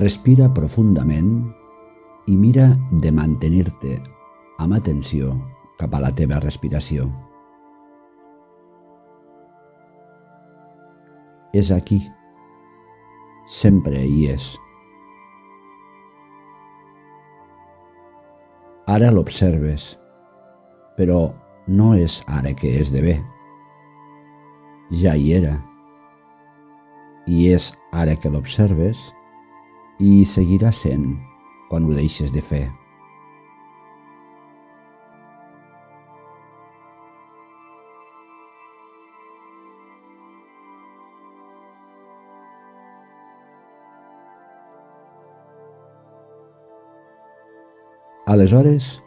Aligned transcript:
Respira 0.00 0.46
profundament 0.56 1.32
i 2.32 2.36
mira 2.38 2.70
de 3.02 3.10
mantenir-te 3.12 3.98
amb 4.64 4.72
atenció 4.78 5.34
cap 5.82 5.92
a 5.92 6.00
la 6.00 6.08
teva 6.16 6.38
respiració. 6.40 7.04
És 11.52 11.68
aquí. 11.76 11.98
Sempre 13.58 14.00
hi 14.06 14.24
és. 14.32 14.48
Ara 18.96 19.12
l'observes, 19.12 19.98
però 20.96 21.22
no 21.68 21.92
és 22.08 22.22
ara 22.40 22.56
que 22.56 22.78
esdevé. 22.80 23.20
Ja 25.04 25.12
hi 25.12 25.32
era. 25.44 25.56
I 27.28 27.50
és 27.52 27.72
ara 27.92 28.16
que 28.16 28.30
l'observes 28.32 29.10
i 30.00 30.24
seguirà 30.24 30.72
sent 30.72 31.12
quan 31.68 31.84
ho 31.84 31.92
deixes 31.94 32.32
de 32.32 32.40
fer. 32.40 32.64
Aleshores, 48.30 49.00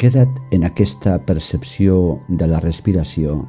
queda't 0.00 0.38
en 0.56 0.64
aquesta 0.64 1.18
percepció 1.28 2.18
de 2.28 2.46
la 2.48 2.62
respiració 2.64 3.42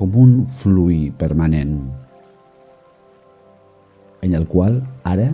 com 0.00 0.14
un 0.16 0.32
fluir 0.48 1.12
permanent, 1.20 1.74
en 4.24 4.34
el 4.34 4.46
qual 4.48 4.80
ara 5.04 5.28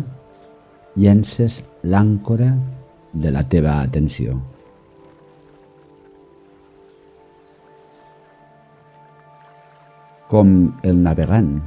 llences 0.96 1.62
l'àncora 1.82 2.52
de 3.12 3.30
la 3.30 3.42
teva 3.50 3.80
atenció. 3.82 4.36
Com 10.30 10.50
el 10.82 11.02
navegant 11.02 11.58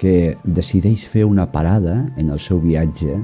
que 0.00 0.36
decideix 0.44 1.04
fer 1.08 1.24
una 1.28 1.46
parada 1.52 2.00
en 2.18 2.32
el 2.34 2.40
seu 2.42 2.58
viatge 2.60 3.20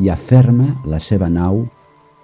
i 0.00 0.08
aferma 0.10 0.70
la 0.88 0.98
seva 0.98 1.28
nau 1.28 1.66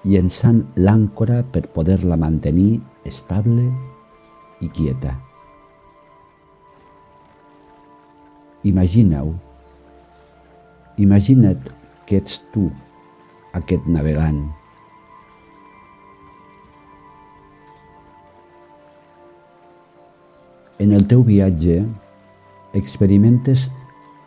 llençant 0.02 0.62
l'àncora 0.80 1.42
per 1.52 1.67
poder-la 1.74 2.17
mantenir 2.17 2.80
estable 3.05 3.69
i 4.64 4.70
quieta. 4.72 5.12
Imagina-ho 8.64 9.50
Imagina't 11.01 11.70
que 12.05 12.19
ets 12.20 12.43
tu, 12.53 12.67
aquest 13.56 13.87
navegant. 13.89 14.43
En 20.81 20.92
el 20.97 21.07
teu 21.09 21.25
viatge 21.25 21.79
experimentes 22.77 23.70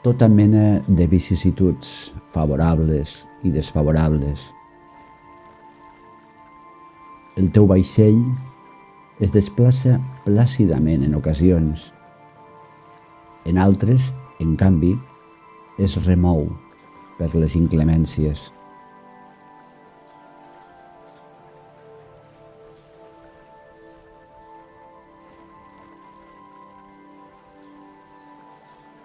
tota 0.02 0.26
mena 0.30 0.82
de 0.88 1.06
vicissituds 1.14 2.14
favorables 2.34 3.20
i 3.46 3.54
desfavorables. 3.54 4.42
El 7.38 7.54
teu 7.54 7.70
vaixell 7.70 8.20
es 9.22 9.30
desplaça 9.34 10.00
plàcidament 10.26 11.06
en 11.06 11.14
ocasions. 11.22 11.92
En 13.46 13.62
altres, 13.62 14.10
en 14.42 14.58
canvi, 14.58 14.96
es 15.78 15.98
remou 16.06 16.48
per 17.20 17.30
les 17.36 17.56
inclemències. 17.60 18.50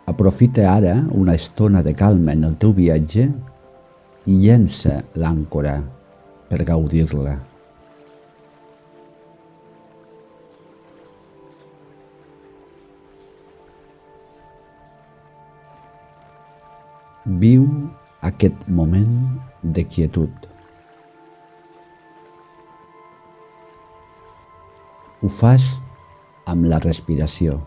Aprofita 0.09 0.65
ara 0.73 0.95
una 1.13 1.35
estona 1.37 1.83
de 1.85 1.93
calma 1.95 2.33
en 2.33 2.47
el 2.49 2.57
teu 2.59 2.73
viatge 2.75 3.29
i 4.27 4.39
llença 4.41 5.03
l'àncora 5.15 5.77
per 6.49 6.65
gaudir-la. 6.65 7.37
Viu 17.45 17.69
aquest 18.23 18.67
moment 18.67 19.39
de 19.63 19.85
quietud. 19.87 20.31
Ho 25.23 25.29
fas 25.29 25.65
amb 26.47 26.67
la 26.71 26.79
respiració. 26.83 27.59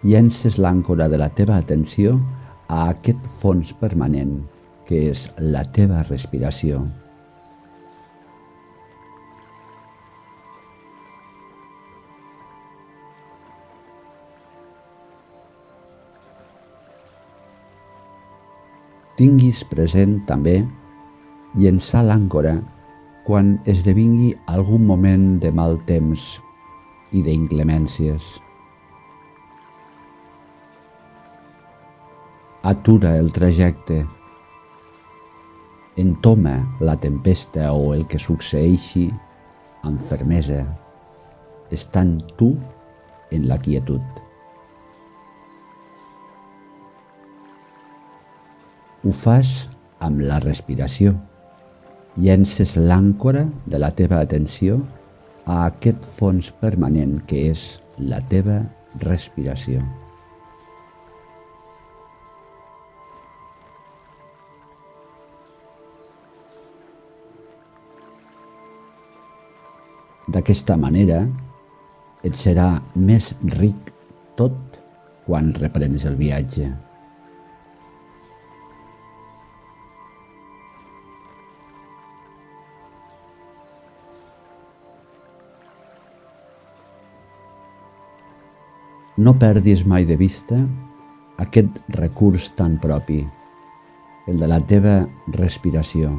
Llences 0.00 0.56
l'àncora 0.56 1.10
de 1.12 1.20
la 1.20 1.28
teva 1.36 1.58
atenció 1.60 2.16
a 2.68 2.86
aquest 2.88 3.26
fons 3.40 3.74
permanent 3.76 4.38
que 4.88 5.04
és 5.10 5.26
la 5.38 5.66
teva 5.76 6.04
respiració. 6.08 6.86
Tinguis 19.20 19.58
present 19.68 20.14
també 20.24 20.62
llençar 21.60 22.00
l'àncora 22.06 22.54
quan 23.26 23.50
esdevingui 23.68 24.30
algun 24.48 24.86
moment 24.88 25.26
de 25.42 25.50
mal 25.52 25.76
temps 25.84 26.38
i 27.12 27.20
d'inclemències. 27.26 28.24
Atura 32.72 33.12
el 33.20 33.28
trajecte, 33.36 33.98
entoma 36.00 36.56
la 36.80 36.96
tempesta 37.04 37.74
o 37.76 37.92
el 37.92 38.06
que 38.08 38.16
succeeixi 38.16 39.04
amb 39.84 40.00
fermesa, 40.00 40.64
estant 41.68 42.16
tu 42.40 42.54
en 43.36 43.48
la 43.52 43.60
quietud. 43.60 44.29
Ho 49.10 49.12
fas 49.12 49.48
amb 50.06 50.20
la 50.22 50.36
respiració. 50.38 51.10
Llences 52.14 52.76
l'àncora 52.78 53.40
de 53.72 53.78
la 53.82 53.88
teva 53.98 54.20
atenció 54.22 54.76
a 55.50 55.56
aquest 55.64 56.04
fons 56.06 56.50
permanent 56.60 57.16
que 57.26 57.40
és 57.50 57.64
la 57.98 58.20
teva 58.30 58.60
respiració. 59.02 59.82
D'aquesta 70.30 70.76
manera 70.84 71.24
et 72.22 72.38
serà 72.44 72.68
més 72.94 73.32
ric 73.56 73.90
tot 74.38 74.78
quan 75.26 75.50
reprens 75.58 76.06
el 76.06 76.14
viatge. 76.22 76.70
No 89.20 89.34
perdis 89.36 89.82
mai 89.84 90.06
de 90.08 90.14
vista 90.16 90.56
aquest 91.44 91.74
recurs 91.92 92.46
tan 92.56 92.78
propi, 92.80 93.18
el 94.32 94.40
de 94.40 94.48
la 94.48 94.56
teva 94.64 94.94
respiració. 95.34 96.14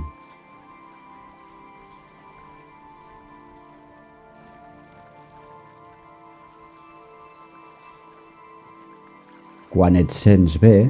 Quan 9.74 9.98
et 9.98 10.13
sents 10.13 10.62
bé, 10.62 10.86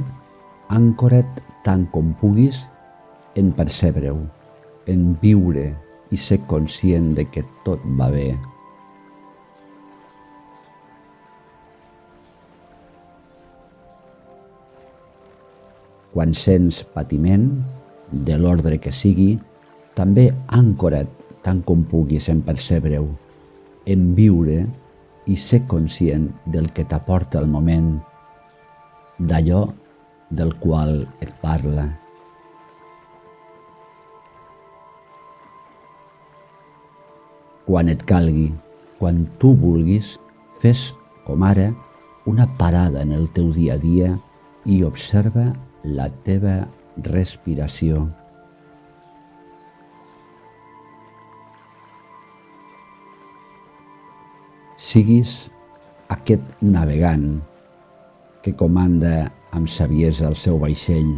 ancora't 0.68 1.40
tant 1.64 1.88
com 1.96 2.12
puguis 2.20 2.66
en 3.40 3.56
percebre-ho, 3.56 4.20
en 4.92 5.12
viure 5.24 5.70
i 6.12 6.20
ser 6.20 6.44
conscient 6.52 7.14
de 7.16 7.32
que 7.32 7.48
tot 7.64 7.80
va 7.96 8.12
bé. 8.12 8.34
Quan 16.12 16.34
sents 16.36 16.82
patiment, 16.96 17.48
de 18.12 18.36
l'ordre 18.38 18.78
que 18.84 18.92
sigui, 18.92 19.38
també 19.96 20.28
ancora't 20.52 21.08
tant 21.46 21.62
com 21.66 21.86
puguis 21.88 22.28
en 22.32 22.42
percebre-ho, 22.46 23.08
en 23.88 24.04
viure 24.18 24.66
i 25.32 25.38
ser 25.40 25.62
conscient 25.72 26.28
del 26.54 26.70
que 26.76 26.86
t'aporta 26.86 27.40
el 27.40 27.48
moment 27.48 27.94
d'allò 29.20 29.64
del 30.30 30.54
qual 30.60 31.02
et 31.22 31.32
parla. 31.42 31.88
Quan 37.66 37.88
et 37.88 38.04
calgui, 38.04 38.50
quan 39.00 39.24
tu 39.40 39.54
vulguis, 39.56 40.18
fes, 40.60 40.90
com 41.26 41.44
ara, 41.48 41.72
una 42.28 42.46
parada 42.58 43.02
en 43.06 43.14
el 43.16 43.30
teu 43.34 43.52
dia 43.56 43.78
a 43.78 43.82
dia 43.82 44.16
i 44.66 44.82
observa 44.84 45.52
la 45.84 46.10
teva 46.26 46.68
respiració. 47.04 48.06
Siguis 54.82 55.50
aquest 56.12 56.44
navegant 56.62 57.42
que 58.44 58.54
comanda 58.58 59.30
amb 59.56 59.70
saviesa 59.70 60.28
el 60.32 60.36
seu 60.36 60.58
vaixell, 60.62 61.12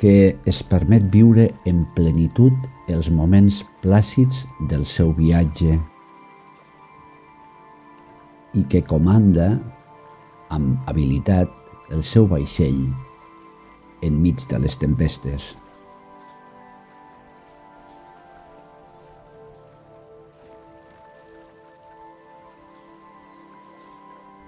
que 0.00 0.34
es 0.50 0.62
permet 0.66 1.06
viure 1.12 1.48
en 1.70 1.84
plenitud 1.96 2.54
els 2.92 3.10
moments 3.10 3.62
plàcids 3.84 4.42
del 4.68 4.84
seu 4.84 5.12
viatge 5.16 5.78
i 8.54 8.62
que 8.70 8.82
comanda 8.86 9.54
amb 10.54 10.90
habilitat 10.90 11.63
el 11.92 12.02
seu 12.06 12.28
vaixell 12.30 12.86
enmig 14.04 14.44
de 14.48 14.60
les 14.60 14.76
tempestes. 14.80 15.54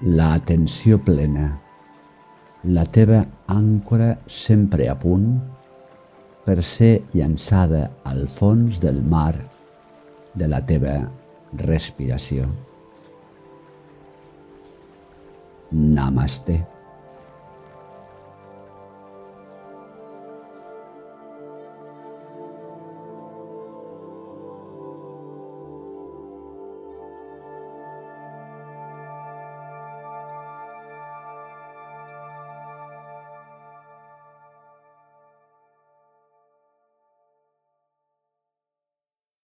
La 0.03 0.35
atenció 0.37 0.99
plena, 1.01 1.49
la 2.69 2.85
teva 2.85 3.23
àncora 3.49 4.17
sempre 4.29 4.91
a 4.93 4.97
punt 5.01 5.31
per 6.45 6.61
ser 6.63 7.01
llançada 7.17 7.87
al 8.05 8.27
fons 8.29 8.79
del 8.83 9.01
mar 9.03 9.35
de 10.37 10.49
la 10.53 10.61
teva 10.69 10.99
respiració. 11.57 12.47
Namaste. 15.73 16.76